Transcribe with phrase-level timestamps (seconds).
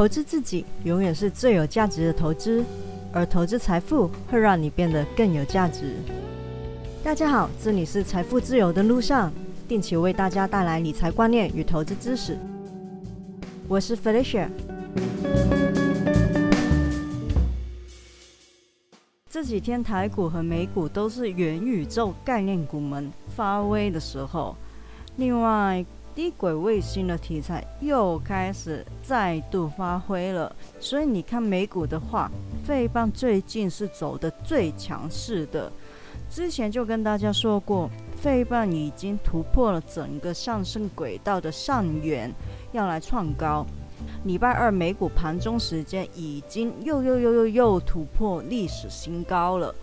[0.00, 2.64] 投资自己永远是最有价值的投资，
[3.12, 5.94] 而投资财富会让你变得更有价值。
[7.04, 9.30] 大家好，这里是财富自由的路上，
[9.68, 12.38] 定期为大家带来理财观念与投资知识。
[13.68, 14.48] 我是 Felicia。
[19.28, 24.56] 这几天台股和美股都是元宇宙概念股们发威的时候，
[25.16, 25.84] 另外。
[26.12, 32.30] 低轨卫星的题材又开始再度发挥了，所以你看美股的话，
[32.64, 35.70] 费棒最近是走的最强势的。
[36.28, 42.32] 之前就跟大家说过，费棒已经突破了整个上升轨道的上缘，
[42.72, 43.64] 要来创高。
[44.24, 49.74] 礼拜二美股盘中时间已经又又又又又突破历史新高了，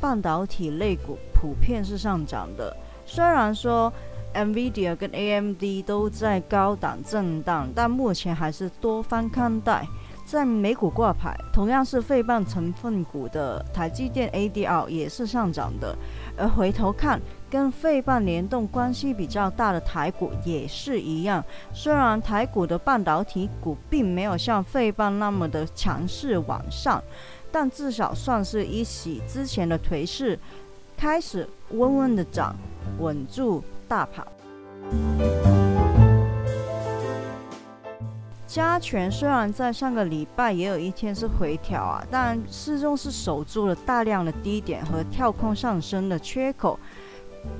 [0.00, 3.92] 半导体类股普遍是上涨的，虽然说。
[4.32, 9.86] NVIDIA 跟 AMD 都在高档震荡，但目前还是多方看待。
[10.24, 15.94] 在美股挂牌，同样是费半成分股的台积电 ADR 也是上涨的。
[16.38, 17.20] 而回头看，
[17.50, 21.44] 跟费半联动关系比较大的台股也是一样。
[21.74, 27.02] 虽然台股的半导体股并没有像费半那么的强势往上，
[27.50, 30.38] 但至少算是一洗之前的颓势，
[30.96, 32.54] 开始温温的涨，
[33.00, 33.62] 稳住。
[33.92, 34.26] 大盘，
[38.46, 46.80] 加权虽然在上个礼拜也有一天是回调啊，但始终是守住了大量的低点和跳空上升的缺口。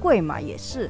[0.01, 0.89] 贵嘛也是，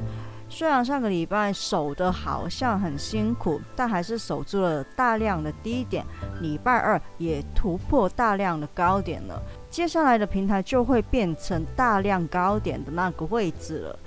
[0.49, 6.07] 虽然上个礼拜守的好像很辛苦，但还是守住了大量的低点。
[6.41, 13.99] 礼拜二也突破大量的高点了，接下来的平台就会变成大量高点的那个位置了。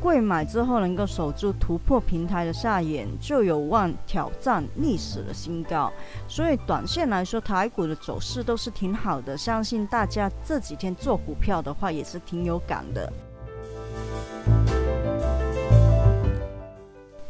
[0.00, 5.92] 贵买之后能够守住突破平台的下沿，就有望挑战历史的新高。
[6.28, 9.36] 所以短线来说，台股的走势都是挺好的。
[9.36, 13.12] 相信大家这几天做股票的话，也是挺有感的。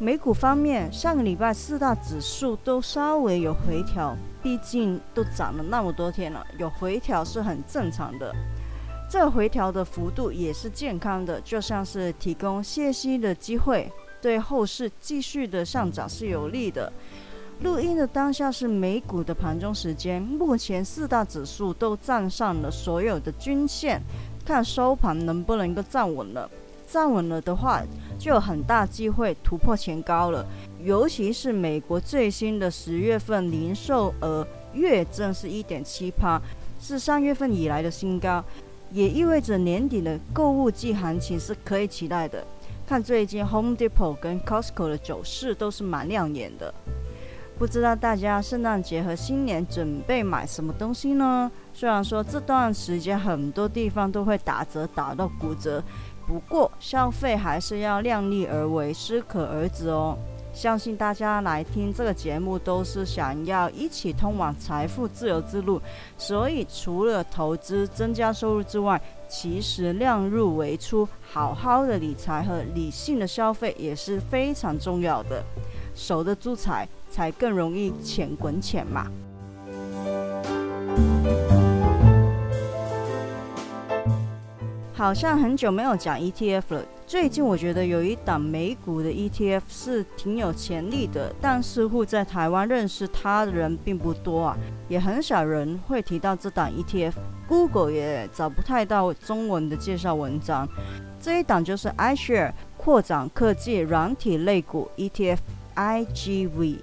[0.00, 8.32] 美股方面，上个礼拜四大指数都稍微有回调，毕竟都涨了那么多天了，有回调是很正常的。
[9.08, 16.92] 这回调的幅度也是健康的，就像是提供歇息的机会，对后市继续的上涨是有利的。
[17.62, 24.00] 录音的当下是美股的盘中时间，目前四大指数都站上了所有的均线，
[24.44, 26.48] 看收盘能不能够站稳了。
[26.86, 27.82] 站稳了的话，
[28.18, 30.46] 就有很大机会突破前高了。
[30.82, 36.40] 尤其是美国最新的十月份零售额月增是一点七趴，
[36.78, 38.44] 是三月份以来的新高。
[38.90, 42.44] 也意味着年底的购物季行情是可以期待的。
[42.86, 46.72] 看最近 Home Depot 跟 Costco 的走势都是蛮亮眼的。
[47.58, 51.50] 不知道大家圣诞节和新年准备买什么东西呢？
[51.74, 55.82] 虽然说这段时间很多地方都会打折打到骨折，
[56.26, 60.16] 不过消费还是要量力而为，适可而止哦。
[60.52, 65.80] 相信大家来听这个节目都是想要一起通往财富自由之路，
[66.16, 75.44] 所以除了投资增加收入之外，其实量入为出、好好的理财和理性的消费也是非常重要的。
[75.94, 79.06] 守得住财，才更容易钱滚钱嘛。
[84.92, 86.84] 好像很久没有讲 ETF 了。
[87.08, 94.56] 最近我觉得有一档美股的 ETF 是挺有潜力的，但似乎在台湾认识它的人并不多啊，
[94.90, 97.14] 也很少人会提到这档 ETF。
[97.48, 100.68] Google 也找不太到中文的介绍文章。
[101.18, 105.38] 这一档就是 iShare 扩展科技软体类股 ETF
[105.76, 106.76] IGV。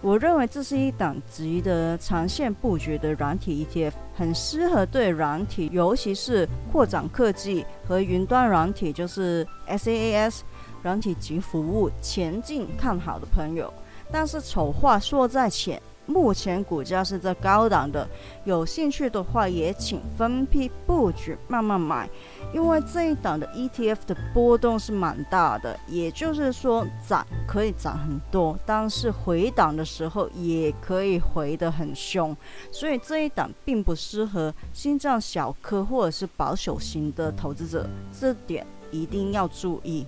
[0.00, 10.40] 我认为这是一档值得长线布局的软体 ETF，很适合对软体，尤其是扩展科技和云端软体，就是 SaaS
[10.82, 13.72] 软体及服务前进看好的朋友。
[14.10, 15.82] 但是丑话说在前。
[16.08, 18.08] 目前股价是在高档的，
[18.44, 22.08] 有兴趣的话也请分批布局，慢慢买。
[22.54, 32.34] 因为这一档的 ETF 的波动是蛮大的，也就是说涨可以涨很多，但是回档的时候也可以回得很凶，
[32.72, 37.86] 所以这一档并不适合心脏小颗或者是保守型的投资者，
[38.18, 40.06] 这点一定要注意。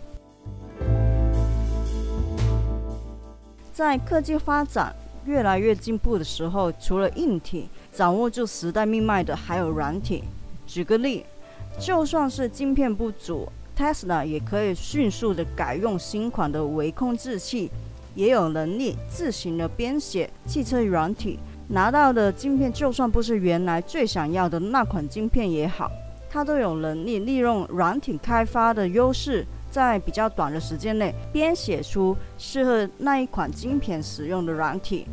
[3.71, 4.97] 在科技发展。
[5.31, 10.25] 越来越进步的时候，除了硬体掌握住时代命脉的，还有软体。
[10.67, 11.25] 举个例，
[11.79, 13.49] 就算是晶片不足
[13.79, 17.71] ，Tesla 也可以迅速的改用新款的微控制器，
[18.17, 21.38] 也有能力自行的编写汽车软体，
[21.69, 25.88] 拿到的晶片就算不是原来最想要的那款晶片也好，
[26.29, 35.07] 它都有能力利用软体开发的优势，在比较短的时间内编写出适合那一款晶片使用的软体，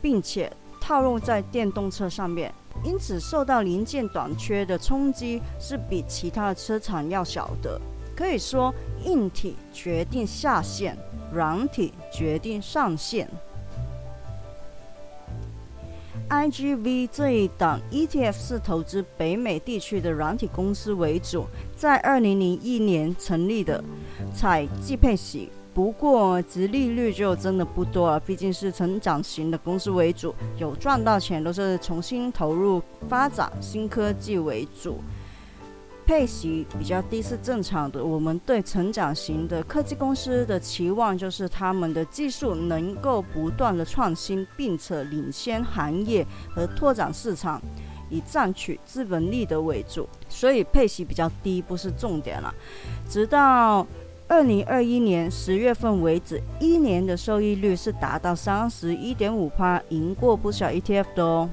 [0.00, 0.50] 并且
[0.80, 2.52] 套用在电动车上面。
[2.84, 7.80] 因此，受到零件短缺的冲击是比其他的车厂要小的。
[8.16, 8.72] 可以说，
[9.04, 10.96] 硬体决定下限，
[11.32, 13.28] 软体决定上限。
[16.28, 23.82] IGV 这一档 ETF 是投资北美地区的软体公司为主，在二零零一年成立的，
[24.34, 25.48] 采季配息。
[25.72, 34.98] 不过，值利率就真的不多了，毕竟是成长型的公司为主，有赚到钱都是重新投入发展新科技为主，
[36.08, 38.02] 配息比较低是正常的。
[38.02, 47.60] 我们对成长型的科技公司的期望就是他们的技术能够不断的创新，并且领先行业和拓展市场，
[48.08, 52.54] 以赚取资本利得为主，所以配息比较低不是重点了。
[53.06, 53.86] 直到
[54.26, 61.50] 二零二一年十月份为止，一年的收益率是达到三十一点五趴，赢过不少 ETF 的哦。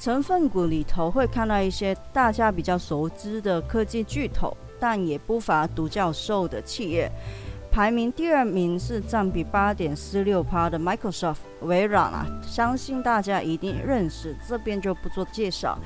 [0.00, 7.12] 成分股里头会看到一些大家比较熟知的科技巨头，但也不乏独角兽的企业。
[7.70, 15.78] 排名第二名是占比八点四六趴的 Microsoft 微软啊，相信大家一定认识，这边就不做介绍。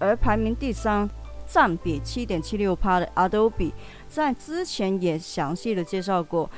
[0.00, 1.08] 而排名第三。
[1.50, 3.72] 占比七点七六趴的 Adobe，
[4.06, 6.50] 在之前也详细的介绍过，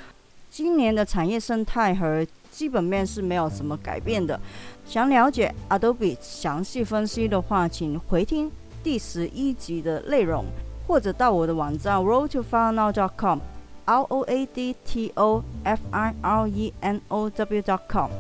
[0.50, 4.38] 今年的产业生态和基本面是没有什么改变的。
[4.85, 8.50] 想了解 Adobe 详细分析的话，请回听
[8.82, 10.44] 第十一集的内容，
[10.87, 18.11] 或者到我的网站 roadtofirenow.com，R O A D T O F I R E N O W.com，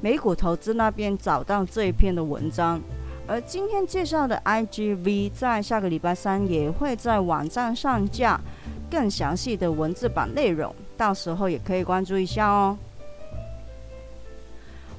[0.00, 2.80] 美股投资那边找到这一篇的文章。
[3.26, 8.38] 而今天介绍的 IGV 在下个礼拜三也会在网站上架
[8.90, 12.76] 更详细的文字版内容，到时候也可以关注一下哦。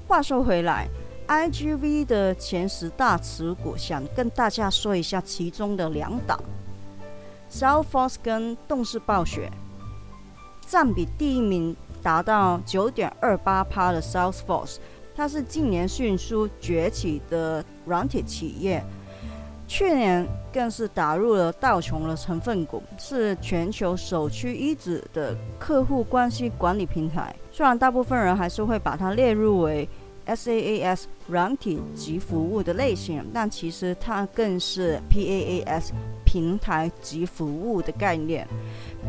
[0.08, 0.88] 话说回来
[1.28, 6.40] ，IGV 的前十大持股，想跟大家说一下其中的两档
[7.52, 9.52] ，Southforce 跟动视暴雪，
[10.68, 14.78] 占比第一名达到九点二八趴的 Southforce。
[15.16, 18.84] 它是近年迅速崛起的软体企业，
[19.68, 27.36] 去年更是打入了道琼的成分股，是全球首屈一指的客户关系管理平台。
[27.56, 29.88] 虽然大部分人还是会把它列入为
[30.28, 35.92] SaaS 软体及服务的类型，但其实它更是 PaaS
[36.26, 38.46] 平台及服务的概念。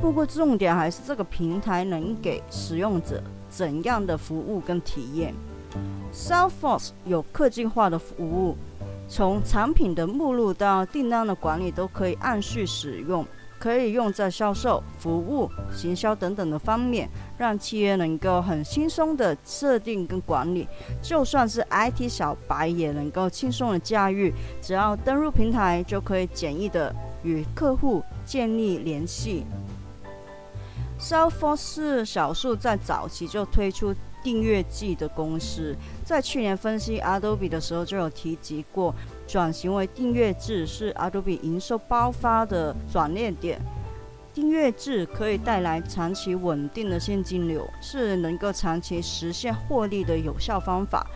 [0.01, 3.21] 不过重点还是这个平台能给使用者
[3.51, 5.35] 怎样的服务跟体验。
[6.15, 8.57] Salesforce 有科技化的服务，
[9.09, 13.27] 从产品的目录到订单的管理都可以按序使用，
[13.59, 17.09] 可以用在销售、服务、行销等等的方面，
[17.39, 20.69] 让企业能够很轻松的设定跟管理，
[21.03, 24.33] 就算是 IT 小白也能够轻松的驾驭。
[24.61, 29.45] 只要登入平台，就可以简易的与客户建立联系。
[30.99, 33.95] Salesforce 是少数在早期就推出。
[34.23, 35.73] 订阅季的公司
[36.05, 38.93] 在去年分析 Adobe 的时候就有提及过，
[39.27, 43.61] 转型为订阅制是 Adobe 营收爆发的转捩点。
[44.33, 51.07] 订阅制可以带来长期稳定的现金流，是能够长期实现获利的有效方法。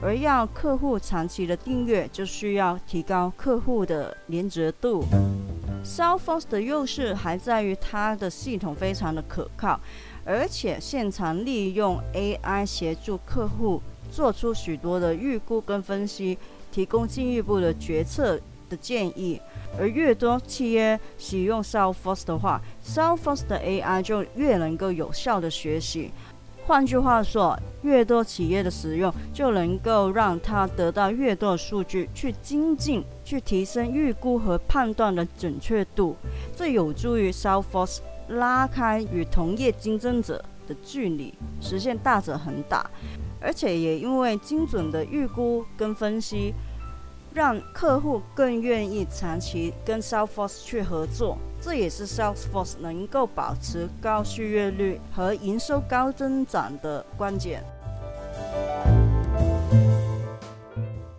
[0.00, 5.04] 而要客户长期的订阅，就需要提高客户的连结度。
[5.84, 9.78] Salesforce 的优势还在于它的系统非常的可靠。
[10.24, 16.38] 而且现场利用 AI 协助客户做出许多的预估跟分析，
[16.70, 19.40] 提供进一步的决策的建议。
[19.78, 26.10] 而越多企业使用 Salesforce 的话，Salesforce 的 AI 就越能够有效的学习。
[26.66, 36.16] 换句话说，越多企业的使用，就能够让它得到越多的数据去精进，去提升预估和判断的准确度。
[36.56, 37.98] 这有助于 Salesforce。
[38.34, 42.88] 拉开与同业竞争者的距离，实现大者恒大，
[43.40, 46.54] 而且也因为精准的预估跟分析，
[47.32, 51.38] 让客户更愿意长期跟 Salesforce 去合作。
[51.62, 57.62] 这也是 Salesforce 能够保持高续约率和营收高增长的关键。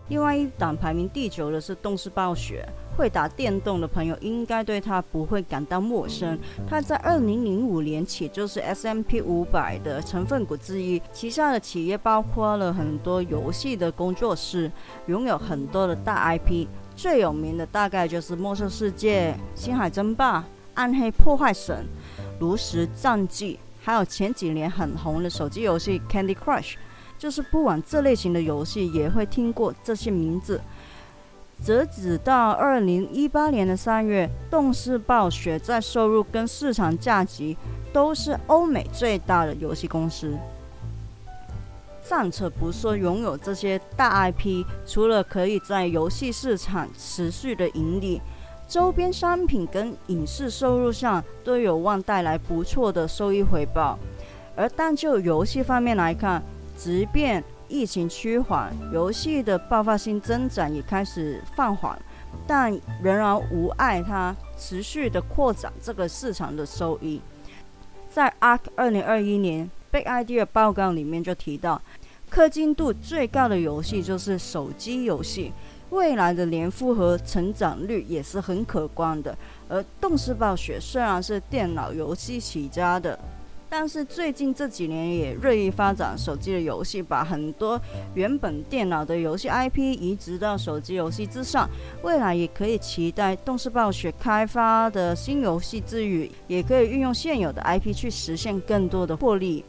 [0.09, 2.67] 另外一档排名第九的是动视暴雪。
[2.95, 6.38] 会打电动的朋友应该对它不会感到陌生。
[6.67, 14.71] 它在二零零五年起就是 S M P 五百的成分股之一，旗下的企业包括了很多游戏的工作室，
[15.07, 16.67] 拥有很多的大 I P。
[16.95, 20.39] 最有名的大概就是《魔兽世界》《星海争霸》
[20.74, 21.86] 《暗黑破坏神》
[22.39, 26.74] 《炉石战记》，还有前几年很红的手机游戏《Candy Crush》。
[27.17, 30.60] 就是不玩这类型的游戏，也会听过这些名字。
[31.63, 37.55] 截止到二零一八年的三月，动视暴雪在收入跟市场价值
[37.93, 40.35] 都是欧美最大的游戏公司。
[42.03, 48.19] 暂且不说拥有这些大 IP，除了可以在游戏市场持续的盈利，
[48.67, 53.99] 周边商品跟影视收入上都有望带来不错的收益回报。
[54.55, 56.41] 而单就游戏方面来看，
[56.75, 61.97] 即便疫情趋缓，游戏的爆发性增长也开始放缓，
[62.45, 62.69] 但
[63.01, 67.21] 仍然无碍它持续的扩展这个市场的收益。
[68.09, 71.81] 在 ARK 二零二一年 Big Idea 报告里面就提到，
[72.29, 75.53] 氪金度最高的游戏就是手机游戏，
[75.91, 79.37] 未来的年复合成长率也是很可观的。
[79.69, 83.17] 而动视暴雪虽然是电脑游戏起家的。
[83.73, 87.79] 但是最近这几年也锐意发展手机的游戏，把很多
[88.15, 91.69] 原本电脑的游戏 IP 移植到手机游戏之上。
[92.03, 99.63] 未来也可以期待动视暴雪开发的新游戏之余，也可以运用现有的 IP 去实现更多的获利。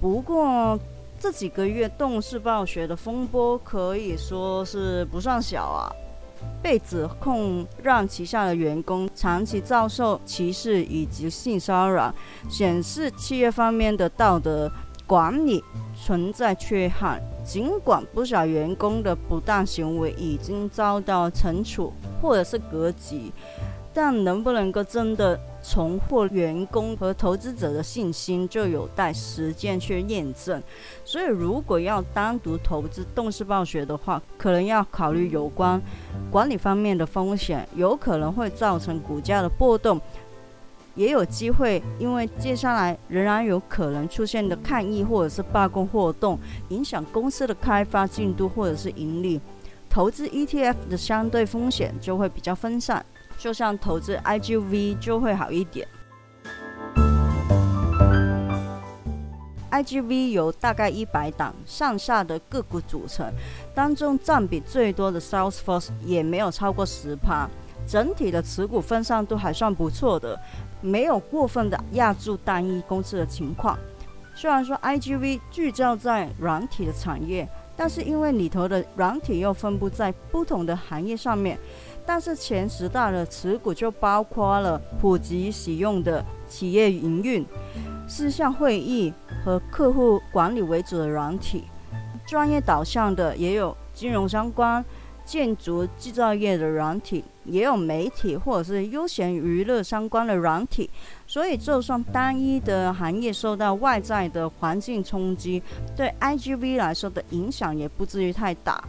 [0.00, 0.80] 不过
[1.20, 5.92] 这几个月动视暴雪的风波可以说是不算小啊。
[6.62, 12.14] 被指控让旗下的员工长期遭受歧视以及性骚扰，
[12.48, 14.70] 显示企业方面的道德
[15.06, 15.62] 管理
[15.94, 17.20] 存在缺憾。
[17.44, 23.20] 尽管不少员工的不当行为已经遭到惩处或者是革职。
[23.98, 30.62] 但能不能够真的重获员工和投资者的信心，就有待时间去验证。
[31.04, 35.82] 所以，如果要单独投资动视暴雪的话，可能要考虑有关
[36.30, 40.00] 管理方面的风险，有可能会造成股价的波动，
[40.94, 49.40] 也有机会因为接下来仍然有可能出现的抗议或者是罢工活动，影响公司的开发进度或者是盈利，
[49.96, 53.02] 投资 ETF 的相对风险就会比较分散。
[53.38, 55.88] 就像投资 IGV 就会好一点。
[59.70, 63.32] IGV 由大概一百档上下的个股组成，
[63.74, 67.48] 当中占比最多的 Salesforce 也没有超过十趴，
[67.88, 70.38] 整体的持股分散度还算不错的，
[70.82, 73.78] 没有过分的压住单一公司的情况。
[74.34, 81.58] 虽然说 IGV 聚焦在软体的产业，但是因为里头的软体又分布在不同的行业上面。
[82.08, 87.44] 但是前十大的持股就包括了普及使用的企业营运、
[88.06, 89.12] 事项会议
[89.44, 91.64] 和客户管理为主的软体，
[92.24, 94.84] 专业导向的也有金融相关、
[95.26, 100.88] 建筑制造业的软体，也有媒体或者是休闲娱乐相关的软体。
[101.26, 105.60] 所以，就算单一的行业受到外在的环境冲击，
[105.96, 108.82] 对 IGV 来说的影响也不至于太大。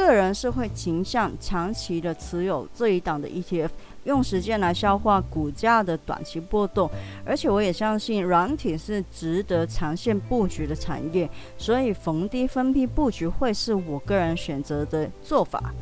[0.00, 3.70] 个人是会倾向长期的持有这一档的 ETF，
[4.04, 6.90] 用时间来消化股价的短期波动。
[7.24, 15.72] 而且我也相信软体是值得长线布局的产业，所以逢低分批布局会是我个人选择的做法。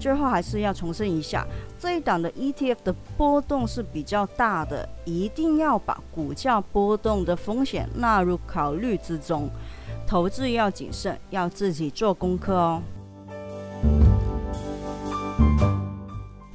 [0.00, 1.46] 最后还是要重申一下，
[1.78, 9.48] 这一档的 ETF 的波动是比较大的，一定要把股价波动的风险纳入考虑之中。
[10.06, 12.82] 投资要谨慎，要自己做功课哦。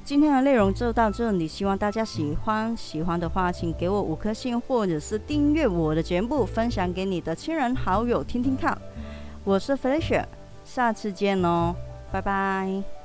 [0.07, 2.73] 今天的内容就到这里，希望大家喜欢。
[2.77, 8.81] 喜欢的话，请给我五颗星，或者是订阅我的节目，分享给你的亲人好友听听看。
[9.43, 10.23] 我是 Felicia，
[10.63, 11.75] 下次见哦，
[12.09, 12.96] 拜拜。